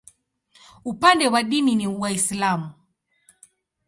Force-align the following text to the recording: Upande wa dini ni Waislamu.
Upande 0.85 1.27
wa 1.27 1.43
dini 1.43 1.75
ni 1.75 1.87
Waislamu. 1.87 2.69